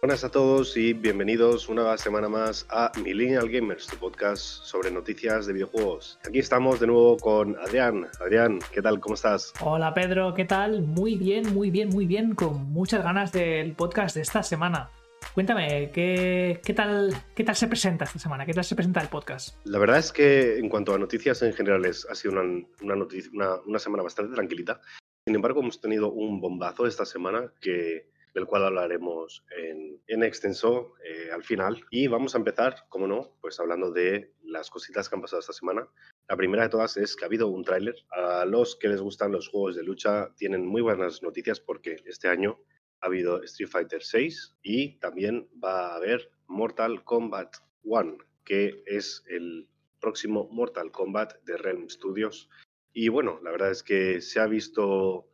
[0.00, 5.46] Buenas a todos y bienvenidos una semana más a Millennial Gamers, tu podcast sobre noticias
[5.46, 6.20] de videojuegos.
[6.24, 8.06] Aquí estamos de nuevo con Adrián.
[8.20, 9.00] Adrián, ¿qué tal?
[9.00, 9.52] ¿Cómo estás?
[9.60, 10.82] Hola Pedro, ¿qué tal?
[10.82, 14.88] Muy bien, muy bien, muy bien, con muchas ganas del podcast de esta semana.
[15.34, 18.46] Cuéntame, ¿qué, tal, ¿qué tal se presenta esta semana?
[18.46, 19.56] ¿Qué tal se presenta el podcast?
[19.64, 24.04] La verdad es que en cuanto a noticias en general ha sido una, una semana
[24.04, 24.80] bastante tranquilita.
[25.26, 31.30] Sin embargo, hemos tenido un bombazo esta semana que del cual hablaremos en, extenso eh,
[31.32, 31.84] al final.
[31.90, 35.52] Y vamos a empezar, como no, pues hablando de las cositas que han pasado esta
[35.52, 35.88] semana.
[36.28, 37.96] La primera de todas es que ha habido un tráiler.
[38.10, 42.28] A los que les gustan los juegos de lucha tienen muy buenas noticias porque este
[42.28, 42.60] año
[43.00, 49.24] ha habido Street Fighter 6 y también va a haber Mortal Kombat 1, que es
[49.28, 49.68] el
[50.00, 52.48] próximo Mortal Kombat de Realm Studios.
[52.92, 55.28] Y bueno, la verdad es que se ha visto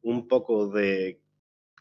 [0.00, 1.20] un poco de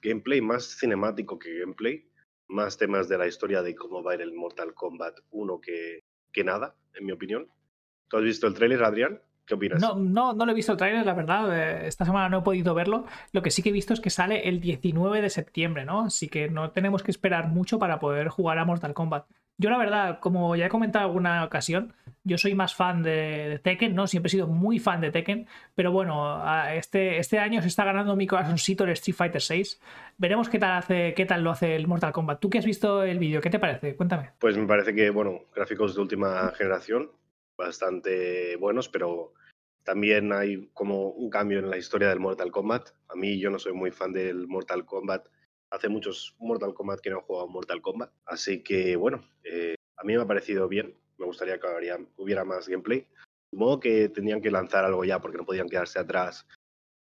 [0.02, 2.08] gameplay más cinemático que gameplay,
[2.48, 6.04] más temas de la historia de cómo va a ir el Mortal Kombat 1 que,
[6.32, 7.48] que nada, en mi opinión.
[8.08, 9.22] ¿Tú has visto el tráiler, Adrián?
[9.46, 9.80] ¿Qué opinas?
[9.80, 11.56] No, no, no lo he visto el tráiler, la verdad.
[11.56, 13.06] Eh, esta semana no he podido verlo.
[13.32, 16.02] Lo que sí que he visto es que sale el 19 de septiembre, ¿no?
[16.02, 19.28] Así que no tenemos que esperar mucho para poder jugar a Mortal Kombat.
[19.58, 21.94] Yo la verdad, como ya he comentado en alguna ocasión,
[22.26, 24.08] yo soy más fan de, Tekken, ¿no?
[24.08, 28.16] Siempre he sido muy fan de Tekken, pero bueno, este, este año se está ganando
[28.16, 29.80] mi corazoncito el Street Fighter 6.
[30.18, 32.40] Veremos qué tal, hace, qué tal lo hace el Mortal Kombat.
[32.40, 33.42] ¿Tú que has visto el vídeo?
[33.42, 33.96] ¿Qué te parece?
[33.96, 34.32] Cuéntame.
[34.40, 37.12] Pues me parece que, bueno, gráficos de última generación,
[37.58, 39.34] bastante buenos, pero
[39.84, 42.90] también hay como un cambio en la historia del Mortal Kombat.
[43.08, 45.28] A mí yo no soy muy fan del Mortal Kombat
[45.70, 48.12] hace muchos Mortal Kombat que no he jugado Mortal Kombat.
[48.26, 50.96] Así que bueno, eh, a mí me ha parecido bien.
[51.18, 51.68] Me gustaría que
[52.18, 53.08] hubiera más gameplay.
[53.52, 56.46] Supongo que tendrían que lanzar algo ya porque no podían quedarse atrás,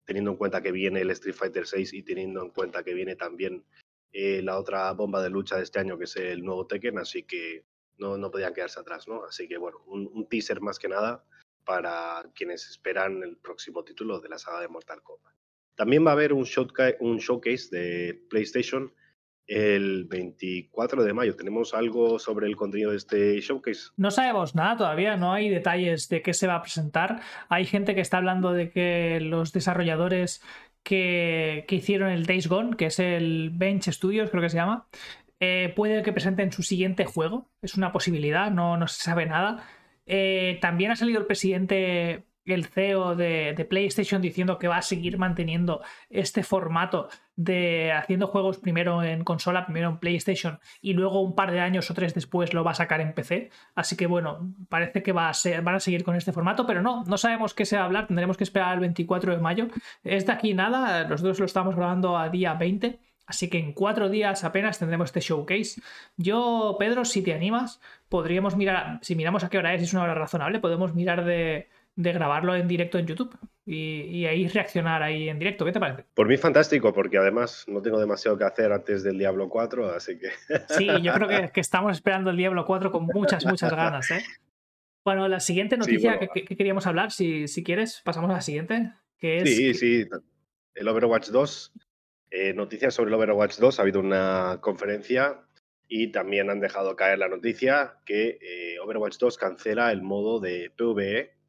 [0.04, 3.16] teniendo en cuenta que viene el Street Fighter 6 y teniendo en cuenta que viene
[3.16, 3.64] también
[4.12, 6.98] eh, la otra bomba de lucha de este año, que es el nuevo Tekken.
[6.98, 7.64] Así que
[7.98, 9.24] no, no podían quedarse atrás, ¿no?
[9.24, 11.24] Así que bueno, un teaser más que nada
[11.64, 15.34] para quienes esperan el próximo título de la saga de Mortal Kombat.
[15.74, 18.92] También va a haber un, showcase de PlayStation
[19.46, 21.36] el 24 de mayo.
[21.36, 23.90] ¿Tenemos algo sobre el contenido de este showcase?
[23.96, 27.20] No sabemos nada todavía, no hay detalles de qué se va a presentar.
[27.48, 30.42] Hay gente que está hablando de que los desarrolladores
[30.82, 34.86] que, hicieron el Days Gone, que es el Bench Studios, creo que se llama,
[35.40, 37.50] eh, puede que presenten su siguiente juego.
[37.62, 39.64] Es una posibilidad, no, no se sabe nada.
[40.06, 45.18] Eh, también ha salido el presidente el CEO de, PlayStation diciendo que va a seguir
[45.18, 51.34] manteniendo este formato de haciendo juegos primero en consola, primero en PlayStation y luego un
[51.34, 53.50] par de años o tres después lo va a sacar en PC.
[53.74, 56.82] Así que bueno, parece que va a ser, van a seguir con este formato, pero
[56.82, 59.68] no, no sabemos qué se va a hablar, tendremos que esperar el 24 de mayo.
[60.02, 62.98] Es de aquí nada, los dos lo estamos grabando a día 20.
[63.24, 65.80] Así que en cuatro días apenas tendremos este showcase.
[66.16, 70.02] Yo, Pedro, si te animas, podríamos mirar, si miramos a qué hora es, es una
[70.02, 75.28] hora razonable, podemos mirar de, de grabarlo en directo en YouTube y, ahí reaccionar ahí
[75.28, 75.64] en directo.
[75.64, 76.04] ¿Qué te parece?
[76.14, 80.18] Por mí fantástico, porque además no tengo demasiado que hacer antes del Diablo 4, así
[80.18, 80.30] que...
[80.68, 84.10] Sí, yo creo que, estamos esperando el Diablo 4 con muchas, muchas ganas.
[84.10, 84.22] ¿eh?
[85.04, 88.92] Bueno, la siguiente noticia que, queríamos hablar, si, si, quieres, pasamos a la siguiente.
[89.18, 89.54] Que es...
[89.54, 90.08] Sí, sí,
[90.74, 91.72] el Overwatch 2.
[92.30, 93.78] Eh, noticias sobre el Overwatch 2.
[93.78, 95.42] Ha habido una conferencia
[95.86, 100.72] y también han dejado caer la noticia que eh, Overwatch 2 cancela el modo de
[100.74, 101.41] PvE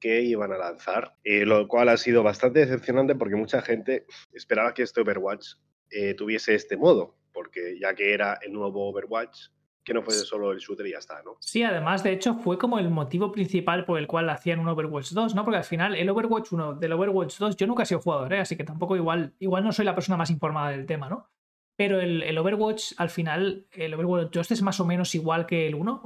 [0.00, 4.74] que iban a lanzar, eh, lo cual ha sido bastante decepcionante porque mucha gente esperaba
[4.74, 5.54] que este Overwatch
[5.90, 9.48] eh, tuviese este modo, porque ya que era el nuevo Overwatch,
[9.88, 11.38] que no fuese solo el shooter y ya está, ¿no?
[11.40, 15.12] Sí, además, de hecho, fue como el motivo principal por el cual hacían un Overwatch
[15.12, 15.44] 2, ¿no?
[15.44, 18.40] Porque al final, el Overwatch 1 del Overwatch 2, yo nunca he sido jugador, ¿eh?
[18.40, 21.30] Así que tampoco igual, igual no soy la persona más informada del tema, ¿no?
[21.74, 25.66] Pero el, el, Overwatch, al final, el Overwatch 2 es más o menos igual que
[25.66, 26.02] el 1,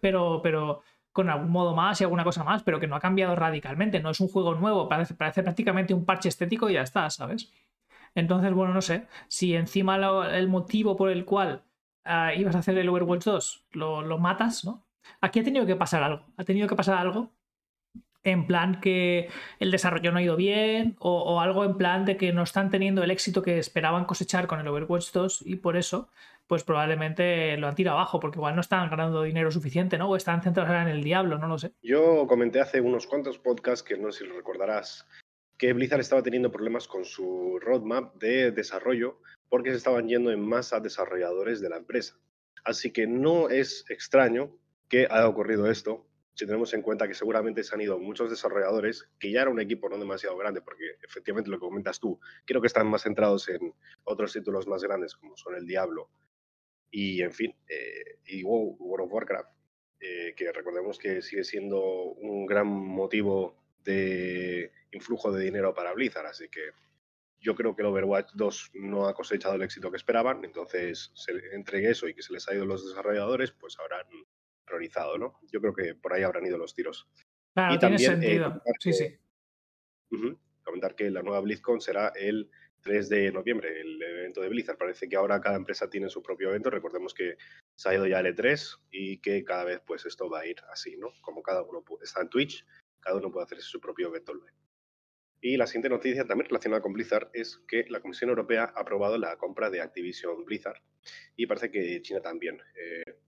[0.00, 0.82] pero, pero
[1.16, 4.00] con algún modo más y alguna cosa más, pero que no ha cambiado radicalmente.
[4.00, 7.50] No es un juego nuevo, parece, prácticamente un parche estético y ya está, ¿sabes?
[8.14, 9.06] Entonces, bueno, no sé.
[9.26, 11.62] Si encima el motivo por el cual
[12.04, 14.84] ah, ibas a hacer el Overwatch 2 lo, matas, ¿no?
[15.22, 16.26] Aquí ha tenido que pasar algo.
[16.36, 17.30] Ha tenido que pasar algo
[18.22, 22.18] en plan que el desarrollo no ha ido bien o, o, algo en plan de
[22.18, 25.78] que no están teniendo el éxito que esperaban cosechar con el Overwatch 2 y por
[25.78, 26.10] eso
[26.46, 30.08] pues probablemente lo han tirado abajo, porque igual no están ganando dinero suficiente, ¿no?
[30.08, 31.72] O están centrados en el diablo, no lo sé.
[31.82, 35.06] Yo comenté hace unos cuantos podcasts, que no sé si lo recordarás,
[35.58, 40.40] que Blizzard estaba teniendo problemas con su roadmap de desarrollo porque se estaban yendo en
[40.40, 42.16] masa desarrolladores de la empresa.
[42.64, 44.50] Así que no es extraño
[44.88, 49.08] que haya ocurrido esto, si tenemos en cuenta que seguramente se han ido muchos desarrolladores,
[49.18, 52.60] que ya era un equipo no demasiado grande, porque efectivamente lo que comentas tú, creo
[52.60, 53.72] que están más centrados en
[54.04, 56.10] otros títulos más grandes como son el Diablo
[56.90, 59.50] Y en fin, eh, y World of Warcraft,
[60.00, 66.26] eh, que recordemos que sigue siendo un gran motivo de influjo de dinero para Blizzard,
[66.26, 66.70] así que
[67.38, 71.32] yo creo que el Overwatch 2 no ha cosechado el éxito que esperaban, entonces se,
[71.52, 74.06] entre eso y que se les ha ido los desarrolladores, pues habrán
[74.64, 75.38] priorizado, ¿no?
[75.52, 77.08] Yo creo que por ahí habrán ido los tiros.
[77.54, 78.62] Claro, y tiene también, eh, sentido.
[78.80, 79.18] sí, sí.
[80.64, 82.50] comentar que la nueva BlizzCon será el
[82.86, 84.78] 3 de noviembre, el evento de Blizzard.
[84.78, 86.70] Parece que ahora cada empresa tiene su propio evento.
[86.70, 87.36] Recordemos que
[87.74, 90.56] se ha ido ya el E3 y que cada vez pues esto va a ir
[90.70, 91.08] así, ¿no?
[91.20, 92.64] Como cada uno está en Twitch,
[93.00, 94.56] cada uno puede hacer su propio evento online.
[95.40, 99.18] Y la siguiente noticia también relacionada con Blizzard es que la Comisión Europea ha aprobado
[99.18, 100.80] la compra de Activision Blizzard
[101.34, 102.60] y parece que China también.
[102.76, 103.18] Eh,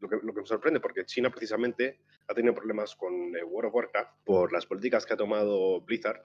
[0.00, 4.24] lo, que, me sorprende porque China precisamente ha tenido problemas con eh, World of Warcraft
[4.24, 6.24] por las políticas que ha tomado Blizzard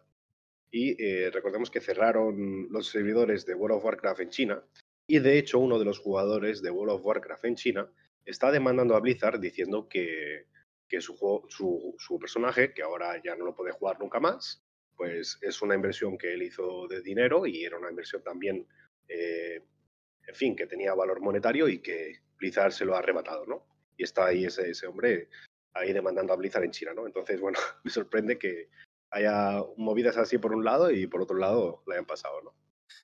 [0.72, 4.64] y eh, recordemos que cerraron los servidores de World of Warcraft en China
[5.08, 7.92] y de hecho uno de los jugadores de World of Warcraft en China
[8.26, 10.48] está demandando a Blizzard diciendo que,
[10.88, 11.16] que su,
[11.48, 14.64] su, personaje, que ahora ya no lo puede jugar nunca más,
[14.96, 18.68] pues es una inversión que él hizo de dinero y era una inversión también,
[19.08, 19.64] eh,
[20.28, 23.66] en fin, que tenía valor monetario y que Blizzard se lo ha arrebatado, ¿no?
[23.96, 25.30] Y está ahí ese, ese hombre
[25.74, 27.06] ahí demandando a Blizzard en China, ¿no?
[27.06, 28.70] Entonces, bueno, me sorprende que
[29.12, 32.54] haya movidas así por un lado y por otro lado le hayan pasado, ¿no?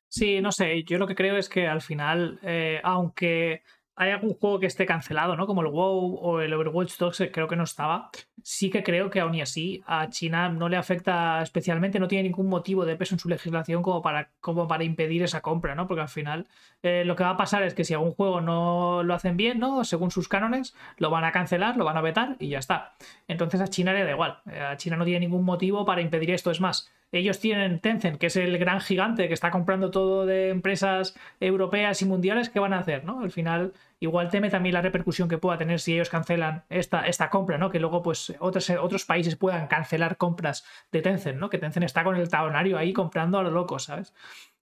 [0.07, 3.63] Sí, no sé, yo lo que creo es que al final, eh, aunque
[3.95, 5.45] hay algún juego que esté cancelado, ¿no?
[5.45, 8.10] Como el WoW o el Overwatch 2, creo que no estaba.
[8.42, 12.24] Sí que creo que aún y así a China no le afecta especialmente, no tiene
[12.24, 15.88] ningún motivo de peso en su legislación como para, como para impedir esa compra, ¿no?
[15.88, 16.48] Porque al final
[16.81, 19.60] eh, lo que va a pasar es que si algún juego no lo hacen bien,
[19.60, 19.84] ¿no?
[19.84, 22.96] Según sus cánones, lo van a cancelar, lo van a vetar y ya está.
[23.28, 24.39] Entonces a China le da igual.
[24.51, 26.50] Eh, a China no tiene ningún motivo para impedir esto.
[26.50, 30.50] Es más, ellos tienen Tencent, que es el gran gigante que está comprando todo de
[30.50, 33.06] empresas europeas y mundiales, ¿qué van a hacer?
[33.06, 33.21] ¿no?
[33.21, 37.30] Al final, igual teme también la repercusión que pueda tener si ellos cancelan esta, esta
[37.30, 37.69] compra, ¿no?
[37.69, 41.50] Que luego, pues, otros, otros países puedan cancelar compras de Tencent, ¿no?
[41.50, 44.13] Que Tencent está con el talonario ahí comprando a lo loco, ¿sabes?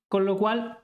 [0.09, 0.79] Con lo cual,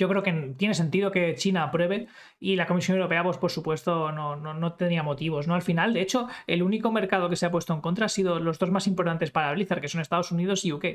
[0.00, 2.08] yo creo que tiene sentido que China apruebe
[2.38, 5.46] y la Comisión Europea, pues por supuesto, no, no, tenía motivos.
[5.46, 5.54] ¿no?
[5.54, 8.40] Al final, de hecho, el único mercado que se ha puesto en contra ha sido
[8.40, 10.86] los dos más importantes para Blizzard, que son Estados Unidos y UK.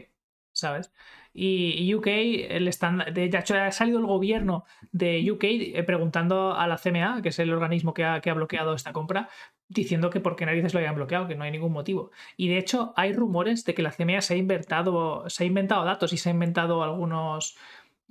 [0.54, 0.92] ¿Sabes?
[1.34, 2.72] Y, UK, el
[3.14, 4.64] de hecho, ha salido el gobierno
[4.94, 8.34] de UK eh, preguntando a la CMA, que es el organismo que ha, que ha
[8.34, 9.28] bloqueado esta compra,
[9.68, 12.10] diciendo que por qué narices lo hayan bloqueado, que no hay ningún motivo.
[12.38, 15.84] Y de hecho, hay rumores de que la CMA se ha inventado, se ha inventado
[15.84, 17.58] datos y se ha inventado algunos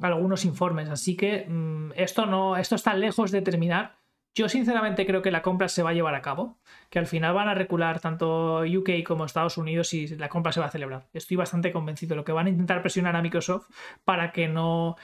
[0.00, 0.88] algunos informes.
[0.88, 3.96] Así que mm, esto no, esto está lejos de terminar.
[4.37, 6.58] Yo sinceramente creo que la compra se va a llevar a cabo,
[6.91, 10.58] que al final van a recular tanto UK como Estados Unidos y la compra se
[10.58, 11.06] va a celebrar.
[11.12, 12.17] Estoy bastante convencido.
[12.17, 13.69] Lo que van a intentar presionar a Microsoft
[14.05, 14.96] para que no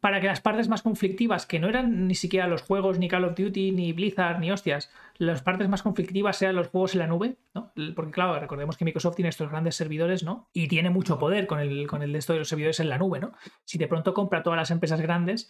[0.00, 3.24] para que las partes más conflictivas, que no eran ni siquiera los juegos, ni Call
[3.24, 7.06] of Duty, ni Blizzard, ni hostias, las partes más conflictivas sean los juegos en la
[7.06, 7.72] nube, ¿no?
[7.96, 10.48] Porque claro, recordemos que Microsoft tiene estos grandes servidores, ¿no?
[10.52, 12.98] Y tiene mucho poder con el, con el de esto de los servidores en la
[12.98, 13.32] nube, ¿no?
[13.64, 15.48] Si de pronto compra todas las empresas grandes,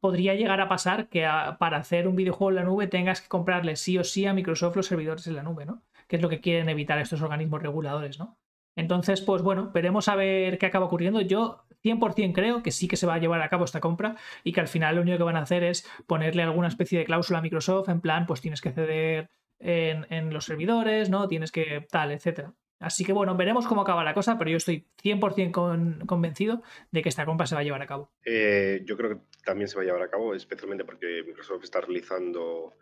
[0.00, 1.28] podría llegar a pasar que
[1.58, 4.76] para hacer un videojuego en la nube tengas que comprarle sí o sí a Microsoft
[4.76, 5.82] los servidores en la nube, ¿no?
[6.08, 8.38] Que es lo que quieren evitar estos organismos reguladores, ¿no?
[8.78, 11.20] Entonces, pues bueno, veremos a ver qué acaba ocurriendo.
[11.20, 14.52] Yo 100% creo que sí que se va a llevar a cabo esta compra y
[14.52, 17.40] que al final lo único que van a hacer es ponerle alguna especie de cláusula
[17.40, 21.26] a Microsoft en plan, pues tienes que ceder en, los servidores, ¿no?
[21.26, 22.54] Tienes que tal, etcétera.
[22.78, 27.08] Así que bueno, veremos cómo acaba la cosa, pero yo estoy 100% convencido de que
[27.08, 28.12] esta compra se va a llevar a cabo.
[28.24, 31.80] Eh, yo creo que también se va a llevar a cabo, especialmente porque Microsoft está
[31.80, 32.76] realizando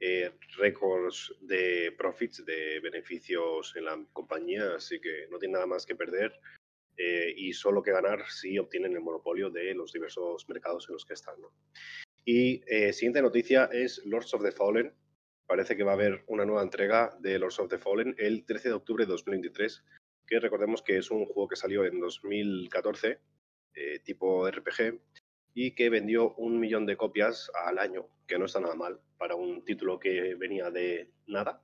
[0.00, 5.86] eh, récords de profits, de beneficios en la compañía, así que no tiene nada más
[5.86, 6.38] que perder
[6.96, 11.04] eh, y solo que ganar si obtienen el monopolio de los diversos mercados en los
[11.04, 11.36] que están.
[12.24, 14.92] Y eh, siguiente noticia es Lords of the Fallen.
[15.46, 18.70] Parece que va a haber una nueva entrega de Lords of the Fallen el 13
[18.70, 19.84] de octubre de 2023,
[20.26, 23.20] que recordemos que es un juego que salió en 2014,
[24.04, 25.00] tipo RPG,
[25.54, 29.36] y que vendió un millón de copias al año, que no está nada mal para
[29.36, 31.62] un título que venía de nada.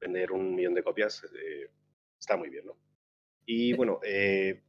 [0.00, 1.70] Vender un millón de copias eh,
[2.18, 2.76] está muy bien, ¿no?
[3.46, 4.62] Y bueno, eh,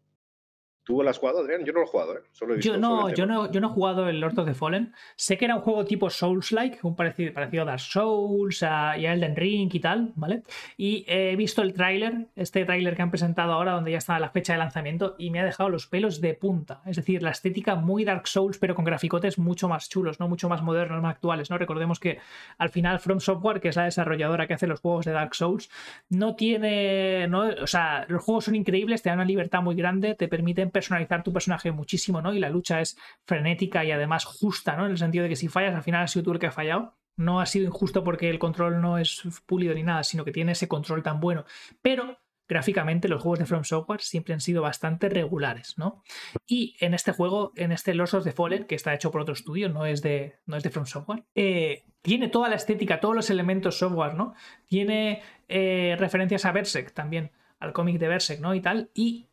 [0.86, 1.66] ¿Tú lo has jugado, Adrián?
[1.66, 2.22] Yo no lo he jugado, ¿eh?
[2.60, 4.94] yo, no, yo, no, yo no he jugado el Lord of the Fallen.
[5.16, 9.08] Sé que era un juego tipo Souls-like, un parecido, parecido a Dark Souls a, y
[9.08, 10.44] a Elden Ring y tal, ¿vale?
[10.78, 14.30] Y he visto el tráiler, este tráiler que han presentado ahora, donde ya está la
[14.30, 16.84] fecha de lanzamiento, y me ha dejado los pelos de punta.
[16.86, 20.28] Es decir, la estética muy Dark Souls, pero con graficotes mucho más chulos, ¿no?
[20.28, 21.58] Mucho más modernos, más actuales, ¿no?
[21.58, 22.20] Recordemos que
[22.60, 25.72] al final From Software, que es la desarrolladora que hace los juegos de Dark Souls,
[26.10, 27.28] no tiene.
[27.28, 30.70] No, o sea, los juegos son increíbles, te dan una libertad muy grande, te permiten
[30.76, 32.34] personalizar tu personaje muchísimo, ¿no?
[32.34, 34.86] Y la lucha es frenética y además justa, ¿no?
[34.86, 36.52] En el sentido de que si fallas, al final ha sido tú el que ha
[36.52, 36.98] fallado.
[37.18, 40.52] No ha sido injusto porque el control no es pulido ni nada, sino que tiene
[40.52, 41.46] ese control tan bueno.
[41.82, 46.04] Pero gráficamente los juegos de From Software siempre han sido bastante regulares, ¿no?
[46.46, 49.70] Y en este juego, en este Lords of the que está hecho por otro estudio,
[49.70, 53.30] no es de, no es de From Software, eh, tiene toda la estética, todos los
[53.30, 54.34] elementos software, ¿no?
[54.68, 58.54] Tiene eh, referencias a Berserk también, al cómic de Berserk, ¿no?
[58.54, 59.28] Y tal, y...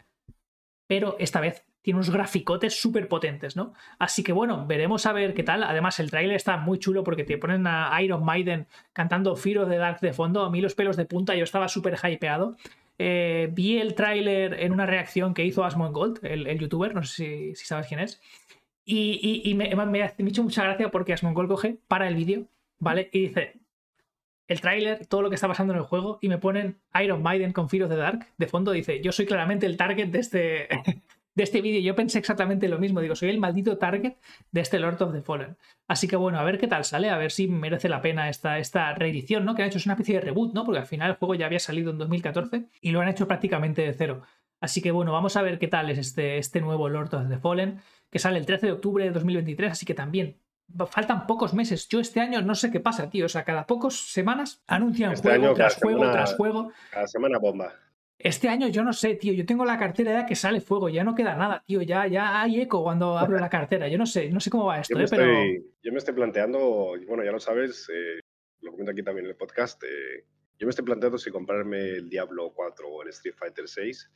[0.93, 3.73] Pero esta vez tiene unos graficotes súper potentes, ¿no?
[3.99, 5.65] Así que bueno, veremos a ver qué tal.
[5.65, 9.77] Además, el trailer está muy chulo porque te ponen a Iron Maiden cantando of the
[9.79, 10.43] Dark de fondo.
[10.45, 12.59] A mí los pelos de punta, yo estaba súper hypeado.
[12.99, 17.55] Eh, vi el tráiler en una reacción que hizo Asmongold, el, el youtuber, no sé
[17.55, 18.21] si, sabes quién es.
[18.85, 22.45] Y, me, me, ha hecho mucha gracia porque Asmongold coge, para el vídeo,
[22.79, 23.09] ¿vale?
[23.15, 23.55] Y dice,
[24.53, 27.53] el tráiler, todo lo que está pasando en el juego, y me ponen Iron Maiden
[27.53, 28.73] con Fear of the Dark de fondo.
[28.73, 30.69] Dice, yo soy claramente el target de este,
[31.35, 31.81] de este vídeo.
[31.81, 33.01] Yo pensé exactamente lo mismo.
[33.01, 34.15] Digo, soy el maldito target
[34.51, 35.57] de este Lord of the Fallen.
[35.89, 38.59] Así que bueno, a ver qué tal sale, a ver si merece la pena esta,
[38.59, 39.55] esta reedición, ¿no?
[39.55, 40.65] Que han hecho es una especie de reboot, ¿no?
[40.65, 43.83] Porque al final el juego ya había salido en 2014 y lo han hecho prácticamente
[43.83, 44.23] de cero.
[44.61, 47.39] Así que bueno, vamos a ver qué tal es este, este nuevo Lord of the
[47.39, 47.81] Fallen,
[48.11, 50.37] que sale el 13 de octubre de 2023, así que también
[50.91, 51.89] faltan pocos meses.
[51.89, 53.27] Yo este año no sé qué pasa, tío.
[53.27, 56.73] O sea, cada pocas semanas anuncian este juego tras juego tras juego.
[56.91, 57.73] Cada semana bomba.
[58.19, 59.33] Este año yo no sé, tío.
[59.33, 61.83] Yo tengo la cartera ya que sale fuego, ya no queda nada, tío.
[61.83, 63.89] Ya, ya hay eco cuando abro la cartera.
[63.89, 65.71] Yo no sé, no sé cómo va esto, yo me, eh, pero...
[65.83, 68.21] yo me estoy planteando, bueno, ya lo sabes, eh,
[68.61, 69.83] lo comento aquí también en el podcast.
[69.83, 70.25] Eh,
[70.57, 74.11] yo me estoy planteando si comprarme el Diablo 4 o el Street Fighter 6.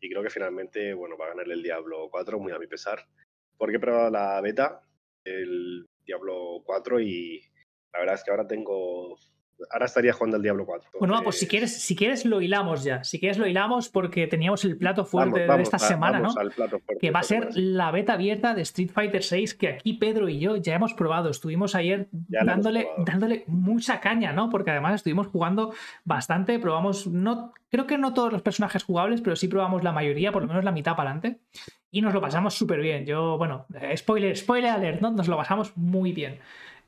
[0.00, 3.04] Y creo que finalmente, bueno, va a ganar el Diablo 4, muy a mi pesar.
[3.56, 4.82] Porque he probado la beta,
[5.24, 7.42] el Diablo 4, y
[7.92, 9.16] la verdad es que ahora tengo
[9.70, 10.90] ahora estaría jugando el Diablo 4.
[11.00, 13.02] Bueno, pues si quieres, si quieres lo hilamos ya.
[13.04, 16.32] Si quieres lo hilamos porque teníamos el plato fuerte de esta semana, ¿no?
[17.00, 20.38] que va a ser la beta abierta de Street Fighter 6 que aquí Pedro y
[20.38, 21.30] yo ya hemos probado.
[21.30, 24.50] Estuvimos ayer dándole, dándole mucha caña, ¿no?
[24.50, 25.74] Porque además estuvimos jugando
[26.04, 30.32] bastante, probamos, no, creo que no todos los personajes jugables, pero sí probamos la mayoría,
[30.32, 31.40] por lo menos la mitad para adelante.
[31.90, 33.06] Y nos lo pasamos súper bien.
[33.06, 35.10] Yo, bueno, eh, spoiler, spoiler alert, ¿no?
[35.10, 36.38] Nos lo pasamos muy bien.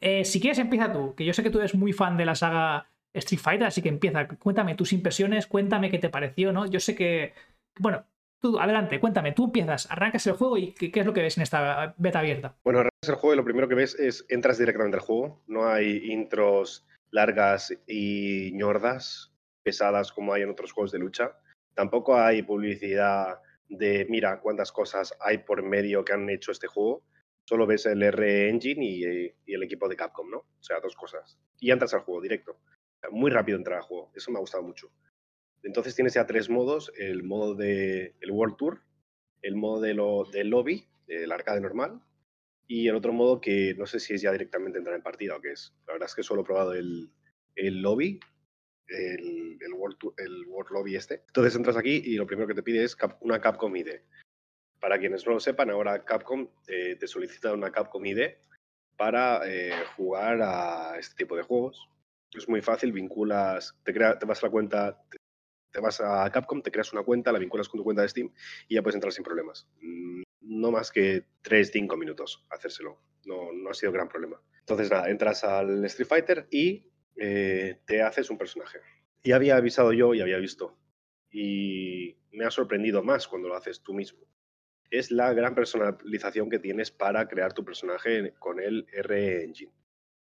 [0.01, 2.35] Eh, si quieres, empieza tú, que yo sé que tú eres muy fan de la
[2.35, 4.27] saga Street Fighter, así que empieza.
[4.29, 6.67] Cuéntame tus impresiones, cuéntame qué te pareció, ¿no?
[6.67, 7.35] Yo sé que.
[7.79, 8.05] Bueno,
[8.41, 11.43] tú, adelante, cuéntame, tú empiezas, arrancas el juego y qué, es lo que ves en
[11.43, 12.55] esta beta abierta.
[12.65, 15.43] Bueno, arrancas el juego y lo primero que ves es entras directamente al juego.
[15.47, 21.33] No hay intros largas y ñordas, pesadas como hay en otros juegos de lucha.
[21.75, 27.05] Tampoco hay publicidad de mira cuántas cosas hay por medio que han hecho este juego
[27.51, 30.39] solo ves el R Engine y, el equipo de Capcom, ¿no?
[30.39, 31.37] O sea, dos cosas.
[31.59, 32.61] Y entras al juego directo.
[33.11, 34.13] Muy rápido entrar al juego.
[34.15, 34.93] Eso me ha gustado mucho.
[35.65, 36.93] Entonces tienes ya tres modos.
[36.97, 38.83] El modo de el World Tour,
[39.43, 42.01] el modo de lo, del lobby, el arcade normal,
[42.69, 45.41] y el otro modo que no sé si es ya directamente entrar en partida o
[45.41, 45.75] qué es.
[45.89, 47.11] La verdad es que solo he probado el,
[47.57, 48.21] el lobby,
[48.91, 51.23] el, el, World el World Lobby este.
[51.27, 54.01] Entonces entras aquí y lo primero que te pide es una Capcom ID.
[54.81, 58.31] Para quienes no lo sepan, ahora Capcom eh, te solicita una Capcom ID
[58.97, 61.89] para eh, jugar a este tipo de juegos.
[62.33, 65.03] Es muy fácil, vinculas, te, te vas a la cuenta,
[65.73, 68.33] te, vas a Capcom, te creas una cuenta, la vinculas con tu cuenta de Steam
[68.69, 69.69] y ya puedes entrar sin problemas.
[69.81, 73.01] Mm, no más que 3-5 minutos hacérselo.
[73.25, 74.41] No, no ha sido gran problema.
[74.61, 78.81] Entonces, nada, entras al Street Fighter y eh, te haces un personaje.
[79.23, 80.77] Y había avisado yo y había visto.
[81.31, 84.27] Y me ha sorprendido más cuando lo haces tú mismo
[84.91, 89.73] es la gran personalización que tienes para crear tu personaje con el R Engine.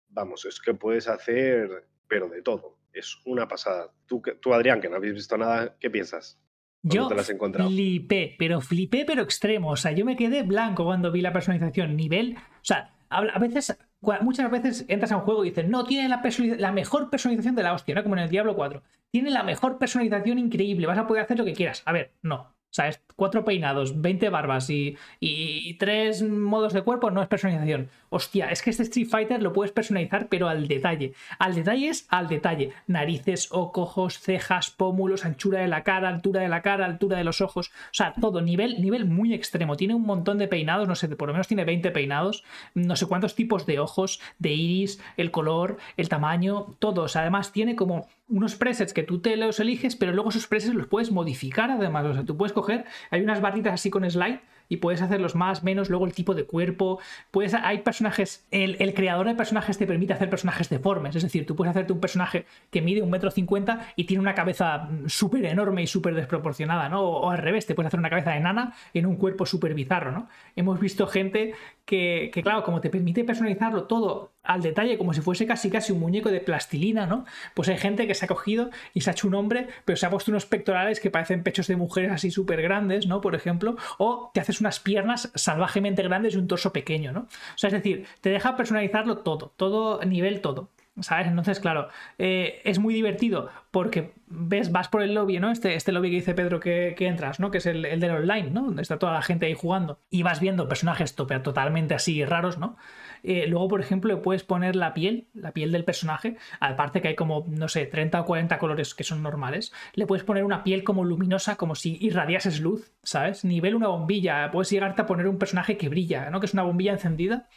[0.09, 2.79] Vamos, es que puedes hacer, pero de todo.
[2.93, 3.93] Es una pasada.
[4.07, 6.41] Tú, tú Adrián, que no habéis visto nada, ¿qué piensas?
[6.83, 7.71] Yo te las encontrado?
[7.71, 9.71] flipé, pero flipé, pero extremo.
[9.71, 11.95] O sea, yo me quedé blanco cuando vi la personalización.
[11.95, 12.37] Nivel.
[12.37, 13.77] O sea, a veces,
[14.21, 17.75] muchas veces entras a un juego y dices, no, tiene la, mejor personalización de la
[17.75, 18.03] hostia, ¿no?
[18.03, 18.83] Como en el Diablo 4.
[19.11, 21.83] Tiene la mejor personalización increíble, vas a poder hacer lo que quieras.
[21.85, 22.55] A ver, no.
[22.71, 27.27] O sea, es cuatro peinados, 20 barbas y, y, tres modos de cuerpo no es
[27.27, 27.91] personalización.
[28.11, 31.15] Hostia, es que este Street Fighter lo puedes personalizar, pero al detalle.
[31.41, 32.73] Al detalle es al detalle.
[32.87, 37.41] Narices, ojos, cejas, pómulos, anchura de la cara, altura de la cara, altura de los
[37.41, 37.69] ojos.
[37.69, 39.77] O sea, todo, nivel, nivel muy extremo.
[39.77, 43.07] Tiene un montón de peinados, no sé, por lo menos tiene 20 peinados, no sé
[43.07, 47.17] cuántos tipos de ojos, de iris, el color, el tamaño, todos.
[47.17, 50.87] Además, tiene como unos presets que tú te los eliges, pero luego esos presets los
[50.87, 52.07] puedes modificar además.
[52.07, 55.65] O sea, tú puedes coger, hay unas barritas así con slide y puedes hacerlos más,
[55.65, 57.01] menos, luego el tipo de cuerpo.
[57.33, 61.57] Puedes, hay personajes, el, creador de personajes te permite hacer personajes deformes, es decir, tú
[61.57, 65.83] puedes hacerte un personaje que mide un metro cincuenta y tiene una cabeza súper enorme
[65.83, 67.03] y súper desproporcionada, ¿no?
[67.03, 70.29] O, al revés, te puedes hacer una cabeza enana en un cuerpo súper bizarro, ¿no?
[70.55, 71.55] Hemos visto gente
[71.91, 75.99] que, claro, como te permite personalizarlo todo al detalle, como si fuese casi casi un
[75.99, 77.25] muñeco de plastilina, ¿no?
[77.55, 80.07] Pues hay gente que se ha cogido y se ha hecho un hombre, pero se
[80.07, 83.21] ha puesto unos pectorales que parecen pechos de mujeres así súper grandes, ¿no?
[83.21, 87.21] Por ejemplo, o te haces unas piernas salvajemente grandes y un torso pequeño, ¿no?
[87.23, 90.69] O sea, es decir, te deja personalizarlo todo, todo nivel, todo.
[91.01, 91.29] ¿Sabes?
[91.29, 95.51] Entonces, claro, eh, es muy divertido porque ves, vas por el lobby, ¿no?
[95.51, 97.51] Este, este lobby que dice Pedro que, entras, ¿no?
[97.51, 98.65] Que es el, el, del online, ¿no?
[98.65, 100.01] Donde está toda la gente ahí jugando.
[100.11, 102.77] Y vas viendo personajes totalmente así raros, ¿no?
[103.23, 107.09] Eh, luego, por ejemplo, le puedes poner la piel, la piel del personaje, aparte que
[107.09, 110.65] hay como, no sé, 30 o 40 colores que son normales, le puedes poner una
[110.65, 113.45] piel como luminosa, como si irradiases luz, ¿sabes?
[113.45, 116.41] Nivel una bombilla, puedes llegarte a poner un personaje que brilla, ¿no?
[116.41, 117.49] Que es una bombilla encendida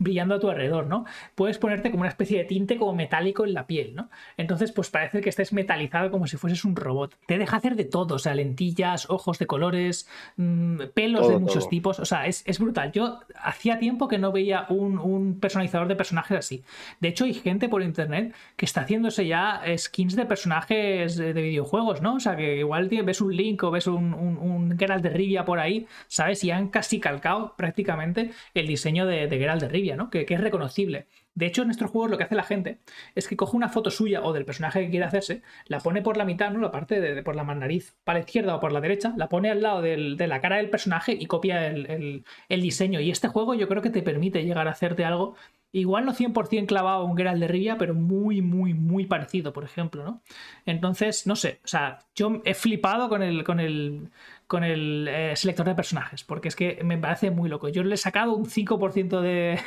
[0.00, 1.04] brillando a tu alrededor, ¿no?
[1.34, 4.08] Puedes ponerte como una especie de tinte como metálico en la piel, ¿no?
[4.38, 7.14] Entonces, pues parece que estés metalizado como si fueses un robot.
[7.26, 11.68] Te deja hacer de todo, o sea, lentillas, ojos de colores, mm, pelos de muchos
[11.68, 12.92] tipos, o sea, es, brutal.
[12.92, 16.64] Yo hacía tiempo que no veía un, personalizador de personajes así.
[17.00, 22.00] De hecho, hay gente por internet que está haciéndose ya skins de personajes de, videojuegos,
[22.00, 22.14] ¿no?
[22.14, 25.58] O sea, que igual ves un Link o ves un, un, Geralt de Rivia por
[25.58, 26.42] ahí, ¿sabes?
[26.44, 29.89] Y han casi calcado prácticamente el diseño de, de Geralt de Rivia.
[30.10, 31.06] Que, es reconocible.
[31.34, 32.80] De hecho, en estos juegos lo que hace la gente
[33.14, 36.16] es que coge una foto suya o del personaje que quiere hacerse, la pone por
[36.16, 36.60] la mitad, ¿no?
[36.60, 39.50] La parte de, por la nariz para la izquierda o por la derecha, la pone
[39.50, 43.00] al lado de la cara del personaje y copia el, diseño.
[43.00, 45.36] Y este juego yo creo que te permite llegar a hacerte algo
[45.72, 49.62] Igual no 100% clavado a un Geralt de Rivia, pero muy, muy, muy parecido, por
[49.62, 50.20] ejemplo, ¿no?
[50.66, 56.48] Entonces, no sé, o sea, yo he flipado con el eh, selector de personajes, porque
[56.48, 57.68] es que me parece muy loco.
[57.68, 59.60] Yo le he sacado un 5% de,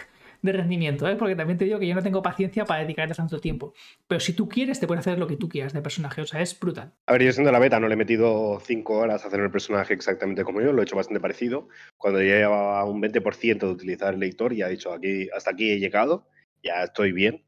[0.44, 1.16] de rendimiento, ¿eh?
[1.16, 3.74] porque también te digo que yo no tengo paciencia para dedicarle tanto tiempo.
[4.08, 6.42] Pero si tú quieres, te puedes hacer lo que tú quieras de personaje, o sea,
[6.42, 6.94] es brutal.
[7.08, 9.52] A ver, yo siendo la beta no le he metido 5 horas a hacer el
[9.52, 11.70] personaje exactamente como yo, lo he hecho bastante parecido.
[11.98, 15.72] Cuando ya llevaba un 20% de utilizar el lector, ya he dicho, aquí, hasta aquí
[15.72, 16.28] he llegado,
[16.62, 17.46] ya estoy bien,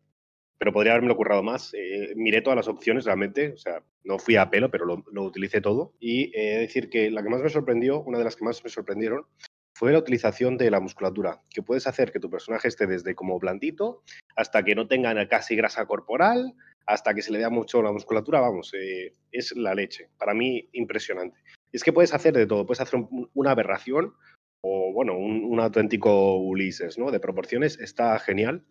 [0.58, 1.74] pero podría haberme lo currado más.
[1.74, 5.24] Eh, miré todas las opciones realmente, o sea, no fui a pelo, pero lo, lo
[5.24, 5.94] utilicé todo.
[6.00, 8.70] Y de decir que la que más me sorprendió, una de las que más me
[8.70, 9.26] sorprendieron,
[9.76, 13.38] fue la utilización de la musculatura, que puedes hacer que tu personaje esté desde como
[13.40, 14.04] blandito
[14.38, 16.54] hasta que no tenga casi grasa corporal,
[16.86, 20.10] hasta que se le vea mucho la musculatura, vamos, eh, es la leche.
[20.18, 21.38] Para mí, impresionante.
[21.74, 23.02] Es que puedes hacer de todo, puedes hacer
[23.34, 24.14] una aberración
[24.62, 27.12] o, bueno, un, auténtico Ulises, ¿no?
[27.12, 28.64] De proporciones, está genial.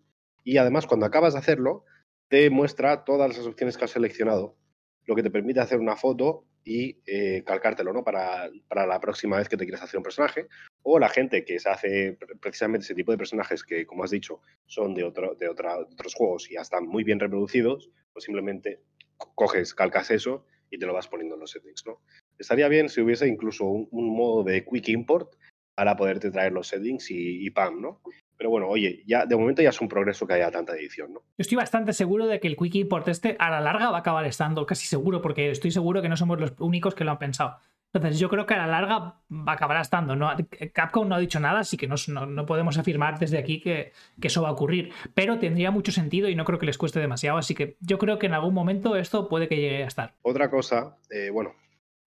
[0.43, 1.85] Y además, cuando acabas de hacerlo,
[2.29, 4.57] te muestra todas las opciones que has seleccionado,
[5.05, 8.03] lo que te permite hacer una foto y eh, calcártelo, ¿no?
[8.03, 10.47] Para, para, la próxima vez que te quieras hacer un personaje.
[10.87, 14.41] O la gente que se hace precisamente ese tipo de personajes que, como has dicho,
[14.67, 18.81] son de, otro, de, otros juegos y ya están muy bien reproducidos, pues simplemente
[19.17, 22.01] coges, calcas eso y te lo vas poniendo en los settings, ¿no?
[22.37, 25.33] Estaría bien si hubiese incluso un, modo de quick import
[25.73, 27.81] para poderte traer los settings y, y ¡pam!
[27.81, 28.01] ¿no?
[28.37, 31.21] Pero bueno, oye, ya de momento ya es un progreso que haya tanta edición, ¿no?
[31.21, 33.99] Yo estoy bastante seguro de que el Quick Import este a la larga va a
[34.01, 37.19] acabar estando, casi seguro, porque estoy seguro que no somos los únicos que lo han
[37.19, 37.57] pensado.
[37.99, 38.97] Entonces yo creo que a la larga
[39.31, 40.15] va a acabar estando.
[40.15, 40.29] ¿no?
[40.73, 44.41] Capcom no ha dicho nada, así que no, podemos afirmar desde aquí que, que, eso
[44.41, 44.91] va a ocurrir.
[45.13, 48.19] Pero tendría mucho sentido y no creo que les cueste demasiado, así que yo creo
[48.19, 50.13] que en algún momento esto puede que llegue a estar.
[50.21, 51.53] Otra cosa, eh, bueno,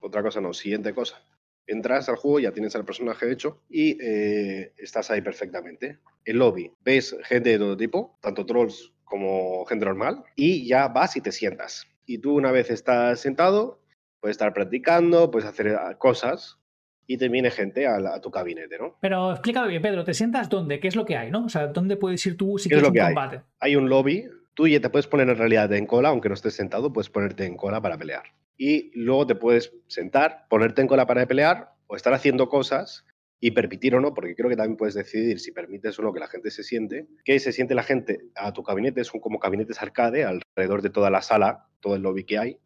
[0.01, 1.22] otra cosa no, siguiente cosa
[1.68, 5.98] entras al juego, ya tienes al personaje hecho y eh, estás ahí perfectamente.
[6.24, 11.16] El lobby, ves gente de todo tipo, tanto trolls como gente normal, y ya vas
[11.16, 11.87] y te sientas.
[12.07, 13.81] Y tú una vez estás sentado,
[14.20, 16.59] puedes estar practicando, puedes hacer ah, cosas
[17.07, 18.96] y te viene gente a, tu gabinete, ¿no?
[19.00, 20.78] Pero explícame bien, Pedro, ¿te sientas dónde?
[20.78, 21.46] ¿Qué es lo que hay, no?
[21.46, 23.37] O sea, ¿dónde puedes ir tú si quieres un combate?
[23.61, 23.70] Hay?
[23.70, 26.54] hay un lobby, tú ya te puedes poner en realidad en cola, aunque no estés
[26.54, 28.24] sentado, puedes ponerte en cola para pelear
[28.59, 33.07] y luego te puedes sentar, ponerte en cola para pelear o estar haciendo cosas
[33.40, 36.18] y permitir o no, porque creo que también puedes decidir si permites o no que
[36.18, 39.81] la gente se siente, que se siente la gente a tu gabinete, son como gabinetes
[39.81, 42.59] arcade alrededor de toda la sala, todo el lobby que hay.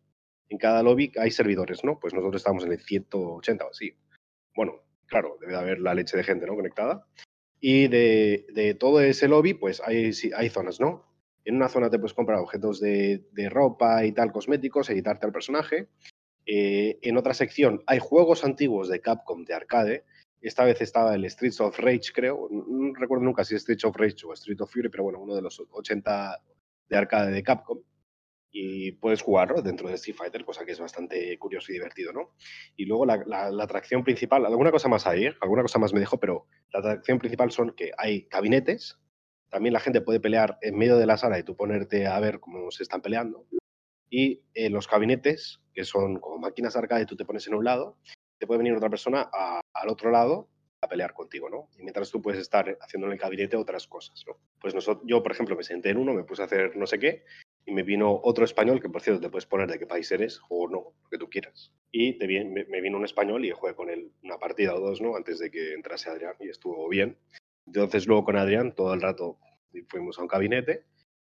[0.52, 1.98] En cada lobby hay servidores, ¿no?
[1.98, 3.96] Pues nosotros estamos en el 180 o así.
[4.54, 6.54] Bueno, claro, debe haber la leche de gente, ¿no?
[6.54, 7.06] Conectada.
[7.58, 11.06] Y de, todo ese lobby, pues hay, hay zonas, ¿no?
[11.46, 15.88] En una zona te puedes comprar objetos de, ropa y tal, cosméticos, editarte al personaje.
[16.44, 20.04] Eh, en otra sección hay juegos antiguos de Capcom de arcade.
[20.42, 22.48] Esta vez estaba el Streets of Rage, creo.
[22.50, 25.34] No recuerdo nunca si es Streets of Rage o Street of Fury, pero bueno, uno
[25.34, 26.42] de los 80
[26.90, 27.78] de arcade de Capcom.
[28.52, 32.34] Y puedes jugarlo dentro de Street Fighter, cosa que es bastante curioso y divertido, ¿no?
[32.76, 35.34] Y luego la, la, atracción principal, alguna cosa más hay, ¿eh?
[35.40, 38.98] alguna cosa más me dijo, pero la atracción principal son que hay gabinetes,
[39.48, 42.40] también la gente puede pelear en medio de la sala y tú ponerte a ver
[42.40, 43.46] cómo se están peleando.
[44.10, 47.96] Y eh, los gabinetes, que son como máquinas arcade, tú te pones en un lado,
[48.38, 49.30] te puede venir otra persona
[49.72, 50.50] al otro lado
[50.82, 51.70] a pelear contigo, ¿no?
[51.78, 54.36] Y mientras tú puedes estar haciendo en el gabinete otras cosas, ¿no?
[54.60, 57.24] Pues yo, por ejemplo, me senté en uno, me puse a hacer no sé qué,
[57.64, 60.40] y me vino otro español, que por cierto te puedes poner de qué país eres
[60.48, 61.72] o no, lo que tú quieras.
[61.90, 65.16] Y te me, vino un español y jugué con él una partida o dos, ¿no?
[65.16, 67.16] Antes de que entrase Adrián y estuvo bien.
[67.66, 69.38] Entonces luego con Adrián todo el rato
[69.88, 70.84] fuimos a un gabinete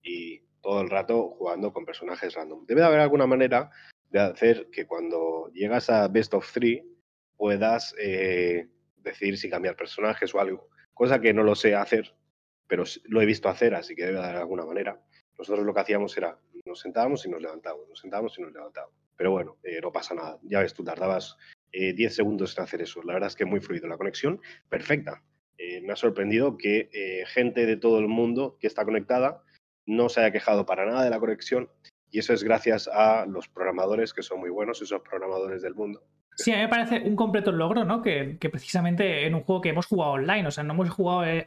[0.03, 2.65] y todo el rato jugando con personajes random.
[2.67, 3.71] Debe de haber alguna manera
[4.11, 6.83] de hacer que cuando llegas a Best of Three
[7.37, 12.15] puedas eh, decidir si cambiar personajes o algo, cosa que no lo sé hacer,
[12.67, 15.01] pero lo he visto hacer, así que debe de haber alguna manera.
[15.39, 18.95] Nosotros lo que hacíamos era, nos sentábamos y nos levantábamos, nos sentábamos y nos levantábamos.
[19.17, 20.39] Pero bueno, eh, no pasa nada.
[20.43, 21.37] Ya ves, tú tardabas
[21.73, 23.03] 10 eh, segundos en hacer eso.
[23.03, 23.87] La verdad es que muy fluido.
[23.87, 25.23] La conexión, perfecta.
[25.59, 29.43] Eh, me ha sorprendido que gente de todo el mundo que está conectada
[29.87, 31.71] no se haya quejado para nada de la conexión.
[32.11, 36.03] Y eso es gracias a los programadores que son muy buenos, esos programadores del mundo.
[36.37, 38.03] Sí, a mí me parece un completo logro, ¿no?
[38.03, 41.47] Que, precisamente en un juego que hemos jugado online, o sea, no hemos jugado eh,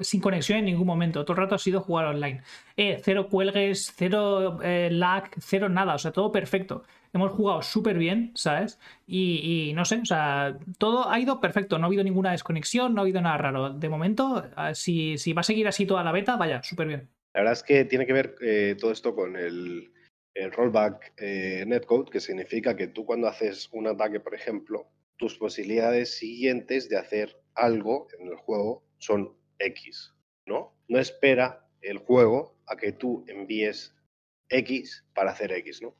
[0.00, 2.42] sin conexión en ningún momento, todo el rato ha sido jugar online.
[2.76, 6.84] Eh, cero cuelgues, cero eh, lag, cero nada, o sea, todo perfecto.
[7.12, 8.78] Hemos jugado súper bien, ¿sabes?
[9.06, 13.00] Y, no sé, o sea, todo ha ido perfecto, no ha habido ninguna desconexión, no
[13.00, 13.70] ha habido nada raro.
[13.70, 14.44] De momento,
[14.74, 17.08] si, si va a seguir así toda la beta, vaya, súper bien.
[17.32, 18.36] La verdad es que tiene que ver
[18.78, 19.90] todo esto con el
[20.36, 25.38] el rollback eh, netcode, que significa que tú cuando haces un ataque, por ejemplo, tus
[25.38, 30.76] posibilidades siguientes de hacer algo en el juego son X, ¿no?
[30.88, 33.94] No espera el juego a que tú envíes
[34.50, 35.96] X para hacer X, ¿no?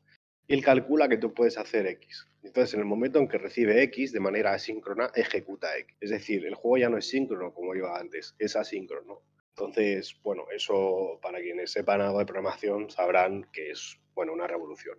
[0.49, 2.29] Él calcula que tú puedes hacer X.
[2.43, 5.97] Entonces, en el momento en que recibe X de manera asíncrona, ejecuta X.
[6.01, 9.23] Es decir, el juego ya no es síncrono como iba antes, es asíncrono.
[9.57, 14.99] Entonces, bueno, eso para quienes sepan algo de programación sabrán que es bueno, una revolución.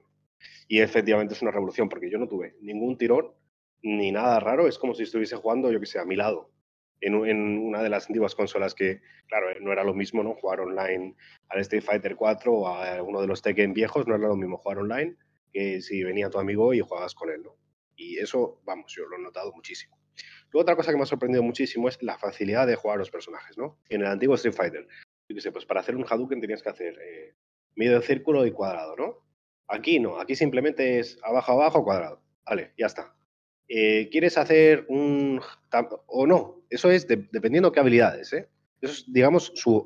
[0.70, 3.34] Y efectivamente es una revolución, porque yo no tuve ningún tirón
[3.82, 6.52] ni nada raro, es como si estuviese jugando, yo que sé, a mi lado,
[7.02, 10.36] en, una de las antiguas consolas que, claro, no era lo mismo, ¿no?
[10.36, 11.16] Jugar online
[11.50, 14.58] al Street Fighter 4 o a uno de los Tekken viejos, no era lo mismo
[14.58, 15.16] jugar online
[15.52, 17.56] que si venía tu amigo y jugabas con él, ¿no?
[17.96, 19.98] Y eso, vamos, yo lo he notado muchísimo.
[20.52, 23.12] Luego otra cosa que me ha sorprendido muchísimo es la facilidad de jugar a los
[23.12, 23.80] personajes, ¿no?
[23.90, 24.88] En el antiguo Street Fighter,
[25.30, 27.36] yo que sé, pues para hacer un Hadouken tenías que hacer eh,
[27.78, 29.24] medio círculo y cuadrado, ¿no?
[29.68, 32.22] Aquí no, aquí simplemente es abajo, abajo, cuadrado.
[32.46, 33.16] Vale, ya está.
[33.68, 35.40] Eh, ¿Quieres hacer un...
[36.08, 36.64] o no?
[36.70, 38.50] Eso es dependiendo qué habilidades, ¿eh?
[38.82, 39.86] Eso es, digamos, su,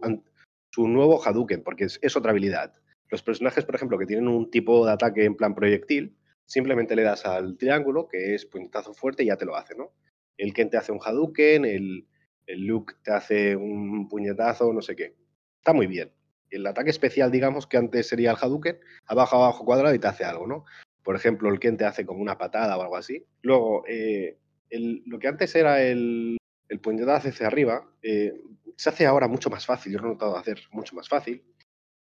[0.69, 2.73] su nuevo Hadouken, porque es, otra habilidad.
[3.09, 7.03] Los personajes, por ejemplo, que tienen un tipo de ataque en plan proyectil, simplemente le
[7.03, 9.93] das al triángulo, que es puñetazo fuerte, y ya te lo hace, ¿no?
[10.37, 12.07] El Ken te hace un Hadouken, el,
[12.45, 15.15] el Luke te hace un puñetazo, no sé qué.
[15.59, 16.11] Está muy bien
[16.51, 20.25] el ataque especial, digamos, que antes sería el Hadouken, abajo, abajo, cuadrado y te hace
[20.25, 20.65] algo, ¿no?
[21.03, 23.25] Por ejemplo, el Ken te hace como una patada o algo así.
[23.41, 24.37] Luego, eh,
[24.69, 26.37] lo que antes era el,
[26.69, 28.33] el puñetazo hacia arriba, eh,
[28.75, 29.93] se hace ahora mucho más fácil.
[29.93, 31.43] Yo lo he notado hacer mucho más fácil.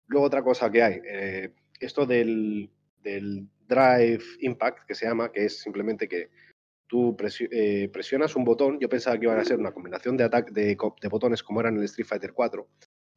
[0.07, 2.69] Luego, otra cosa que hay, eh, esto del,
[3.03, 6.29] Drive Impact, que se llama, que es simplemente que
[6.87, 8.79] tú presionas un botón.
[8.79, 11.79] Yo pensaba que iban a ser una combinación de, de, de botones como eran en
[11.79, 12.67] el Street Fighter 4,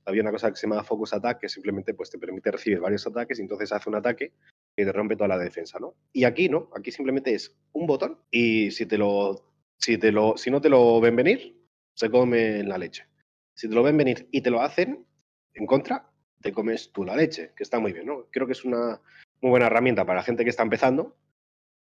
[0.04, 3.06] había una cosa que se llama Focus Attack, que simplemente pues, te permite recibir varios
[3.06, 4.32] ataques y entonces hace un ataque
[4.76, 5.94] que te rompe toda la defensa, ¿no?
[6.12, 10.36] Y aquí no, aquí simplemente es un botón y si te lo, si te lo,
[10.36, 11.56] si no te lo ven venir,
[11.94, 13.06] se come la leche.
[13.54, 15.06] Si te lo ven venir y te lo hacen
[15.54, 16.10] en contra,
[16.40, 18.26] te comes tú la leche, que está muy bien, ¿no?
[18.30, 19.00] Creo que es una
[19.40, 21.16] muy buena herramienta para la gente que está empezando.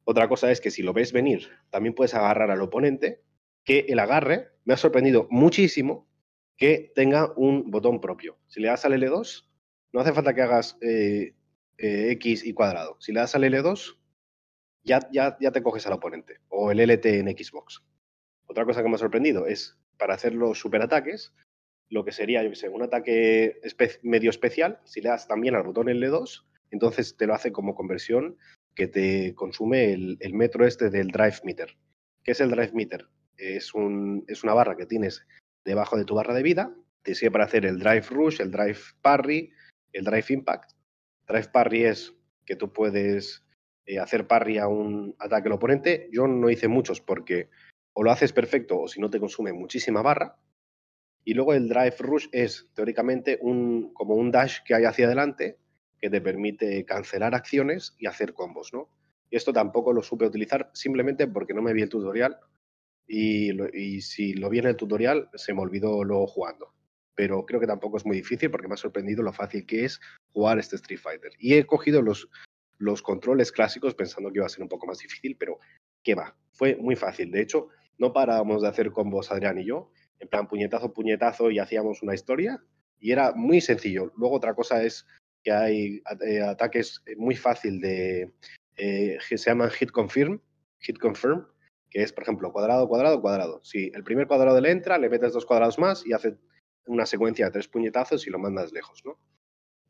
[0.05, 3.21] Otra cosa es que si lo ves venir, también puedes agarrar al oponente,
[3.63, 6.07] que el agarre me ha sorprendido muchísimo
[6.57, 8.37] que tenga un botón propio.
[8.47, 9.45] Si le das al L2,
[9.93, 11.33] no hace falta que hagas eh,
[11.77, 12.97] eh, X y cuadrado.
[12.99, 13.97] Si le das al L2,
[14.83, 16.39] ya, ya, ya te coges al oponente.
[16.49, 17.83] O el LT en Xbox.
[18.45, 21.33] Otra cosa que me ha sorprendido es, para hacer los superataques,
[21.89, 22.41] lo que sería,
[22.71, 23.59] un ataque
[24.03, 28.37] medio especial, si le das también al botón L2, entonces te lo hace como conversión
[28.75, 31.77] que te consume el, el metro este del Drive Meter.
[32.23, 33.07] ¿Qué es el Drive Meter?
[33.37, 35.25] Es, un, es una barra que tienes
[35.65, 36.73] debajo de tu barra de vida.
[37.01, 39.51] Te sirve para hacer el Drive Rush, el Drive Parry,
[39.91, 40.71] el Drive Impact.
[41.27, 42.13] Drive Parry es
[42.45, 43.43] que tú puedes
[43.85, 46.09] eh, hacer parry a un ataque al oponente.
[46.11, 47.49] Yo no hice muchos porque
[47.93, 50.37] o lo haces perfecto o si no te consume muchísima barra.
[51.23, 55.57] Y luego el Drive Rush es teóricamente un, como un dash que hay hacia adelante,
[55.99, 58.89] que te permite cancelar acciones y hacer combos, ¿no?
[59.31, 62.37] Y esto tampoco lo supe utilizar simplemente porque no me vi el tutorial
[63.07, 66.73] y, si lo vi en el tutorial se me olvidó luego jugando.
[67.15, 70.01] Pero creo que tampoco es muy difícil porque me ha sorprendido lo fácil que es
[70.33, 71.31] jugar este Street Fighter.
[71.39, 72.29] Y he cogido los,
[72.77, 75.59] los controles clásicos pensando que iba a ser un poco más difícil, pero
[76.03, 77.31] qué va, fue muy fácil.
[77.31, 81.59] De hecho, no parábamos de hacer combos Adrián y yo, en plan puñetazo, puñetazo y
[81.59, 82.61] hacíamos una historia
[82.99, 84.11] y era muy sencillo.
[84.17, 85.05] Luego otra cosa es
[85.43, 88.33] que hay eh, ataques muy fácil de
[88.77, 90.41] eh, que se llaman hit confirm,
[90.79, 91.45] hit confirm,
[92.03, 93.61] es por ejemplo cuadrado, cuadrado, cuadrado.
[93.63, 96.35] Si el primer cuadrado le entra, le metes dos cuadrados más y hace
[96.87, 99.17] una secuencia de tres puñetazos y lo mandas lejos, ¿no?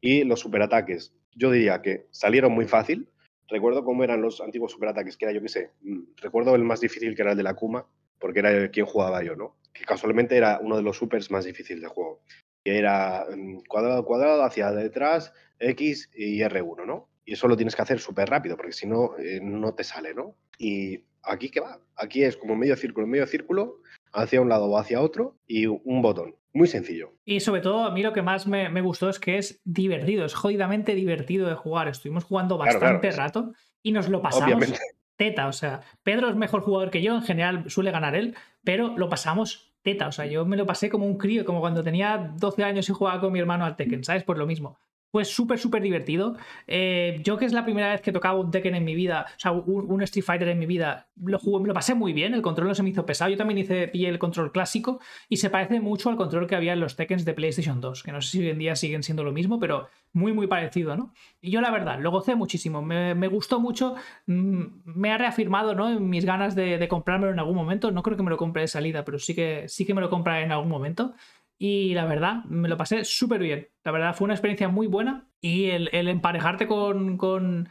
[0.01, 3.09] Y los superataques, yo diría que salieron muy fácil.
[3.47, 6.79] Recuerdo cómo eran los antiguos superataques, que era yo qué sé, mm, recuerdo el más
[6.79, 7.87] difícil que era el de la Kuma,
[8.19, 9.57] porque era quien jugaba yo, ¿no?
[9.73, 12.21] Que casualmente era uno de los supers más difíciles de juego.
[12.63, 17.09] Que era mm, cuadrado, cuadrado, hacia detrás, X y R1, ¿no?
[17.25, 20.13] Y eso lo tienes que hacer súper rápido, porque si no, eh, no te sale,
[20.13, 20.35] ¿no?
[20.59, 21.79] Y aquí, ¿qué va?
[21.95, 23.81] Aquí es como medio círculo, medio círculo,
[24.13, 26.35] hacia un lado o hacia otro, y un botón.
[26.53, 27.11] Muy sencillo.
[27.25, 30.33] Y sobre todo, a mí lo que más me, gustó es que es divertido, es
[30.33, 31.89] jodidamente divertido de jugar.
[31.89, 34.73] Estuvimos jugando bastante rato y nos lo pasamos
[35.17, 35.47] teta.
[35.47, 39.09] O sea, Pedro es mejor jugador que yo, en general suele ganar él, pero lo
[39.09, 40.07] pasamos teta.
[40.07, 42.93] O sea, yo me lo pasé como un crío, como cuando tenía 12 años y
[42.93, 44.23] jugaba con mi hermano al Tekken, ¿sabes?
[44.23, 44.79] Pues lo mismo
[45.15, 46.35] fue súper, súper divertido.
[46.67, 49.39] Eh, yo que es la primera vez que tocaba un Tekken en mi vida, o
[49.39, 52.41] sea, un, Street Fighter en mi vida, lo jugué, me lo pasé muy bien, el
[52.41, 53.31] control no se me hizo pesado.
[53.31, 54.99] Yo también hice, pillé el control clásico
[55.29, 58.11] y se parece mucho al control que había en los Tekkens de PlayStation 2, que
[58.11, 61.13] no sé si hoy en día siguen siendo lo mismo, pero muy, muy parecido, ¿no?
[61.39, 63.95] Y yo la verdad, lo gocé muchísimo, me, gustó mucho,
[64.27, 65.93] mm, me ha reafirmado, ¿no?
[65.93, 67.89] En mis ganas de, de, comprármelo en algún momento.
[67.89, 70.09] No creo que me lo compre de salida, pero sí que, sí que me lo
[70.09, 71.13] compraré en algún momento.
[71.57, 73.69] Y la verdad, me lo pasé súper bien.
[73.83, 75.29] La verdad, fue una experiencia muy buena.
[75.39, 77.69] Y el, emparejarte con, con,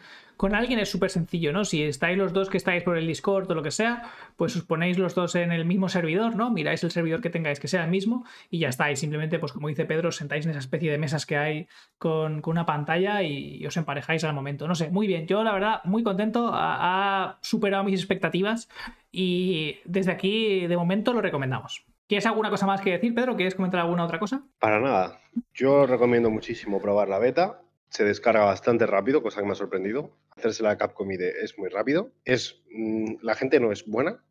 [0.52, 1.64] alguien es súper sencillo, ¿no?
[1.64, 4.62] Si estáis los dos que estáis por el Discord o lo que sea, pues os
[4.62, 6.50] ponéis los dos en el mismo servidor, ¿no?
[6.50, 9.00] Miráis el servidor que tengáis que sea el mismo y ya estáis.
[9.00, 11.68] Simplemente, pues como dice Pedro, os sentáis en esa especie de mesas que hay
[11.98, 14.68] con, con una pantalla y, os emparejáis al momento.
[14.68, 15.26] No sé, muy bien.
[15.26, 16.50] Yo, la verdad, muy contento.
[16.54, 18.68] ha superado mis expectativas
[19.10, 21.84] y desde aquí, de momento, lo recomendamos.
[22.06, 23.34] ¿Quieres alguna cosa más que decir, Pedro?
[23.34, 24.46] ¿Quieres comentar alguna otra cosa?
[24.58, 25.20] Para nada.
[25.54, 27.62] Yo recomiendo muchísimo probar la beta.
[27.88, 30.14] Se descarga bastante rápido, cosa que me ha sorprendido.
[30.36, 32.12] Hacerse la Capcom ID es muy rápido.
[32.24, 34.22] Es, mm, la gente no es buena.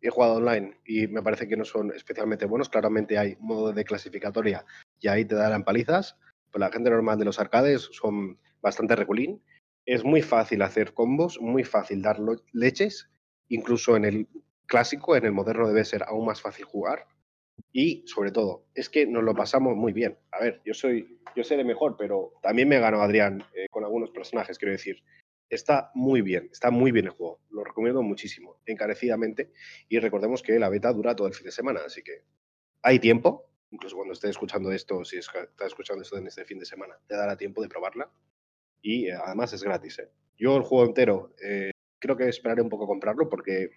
[0.00, 2.70] He jugado online y me parece que no son especialmente buenos.
[2.70, 4.64] Claramente hay modo de clasificatoria
[4.98, 6.16] y ahí te darán palizas.
[6.50, 9.42] Pero la gente normal de los arcades son bastante reculín.
[9.84, 12.18] Es muy fácil hacer combos, muy fácil dar
[12.52, 13.10] leches.
[13.48, 14.28] Incluso en el
[14.70, 17.06] clásico, en el moderno debe ser aún más fácil jugar.
[17.72, 20.16] Y sobre todo, es que nos lo pasamos muy bien.
[20.30, 24.10] A ver, yo soy, yo de mejor, pero también me ganó Adrián eh, con algunos
[24.10, 25.02] personajes, quiero decir.
[25.50, 27.40] Está muy bien, está muy bien el juego.
[27.50, 29.52] Lo recomiendo muchísimo, encarecidamente.
[29.88, 32.22] Y recordemos que la beta dura todo el fin de semana, así que
[32.82, 33.50] hay tiempo.
[33.72, 37.16] Incluso cuando esté escuchando esto, si está escuchando esto en este fin de semana, te
[37.16, 38.08] dará tiempo de probarla.
[38.80, 39.98] Y eh, además es gratis.
[39.98, 40.08] ¿eh?
[40.38, 41.34] Yo el juego entero
[41.98, 43.70] creo que esperaré un poco comprarlo porque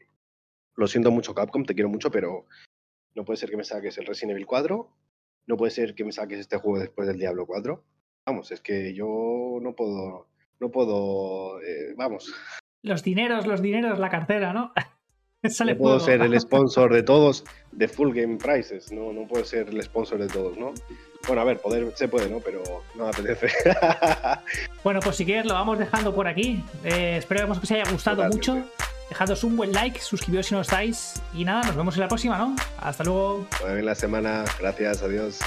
[0.76, 2.46] lo siento mucho Capcom, te quiero mucho, pero
[3.16, 4.90] no puede ser que me saques el Resident Evil 4,
[5.48, 7.84] no puede ser que me saques este juego después del Diablo 4.
[8.26, 10.28] Vamos, es que yo no puedo,
[10.60, 12.34] no puedo, eh, vamos.
[12.82, 14.74] Los dineros, los dineros, la cartera, ¿no?
[15.66, 19.70] no puedo ser el sponsor de todos de Full Game Prices, no, no puedo ser
[19.70, 20.74] el sponsor de todos, ¿no?
[21.28, 22.40] Bueno, a ver, poder se puede, ¿no?
[22.40, 22.64] Pero
[22.96, 23.48] no me apetece.
[24.84, 26.62] bueno, pues si quieres lo vamos dejando por aquí.
[26.84, 28.66] Eh, espero que os haya gustado mucho.
[29.10, 31.22] Dejadnos un buen like, suscribiros si no estáis.
[31.34, 32.56] Y nada, nos vemos en la próxima, ¿no?
[32.78, 33.48] Hasta luego.
[33.62, 34.46] Buena la semana.
[34.60, 35.40] Gracias, adiós.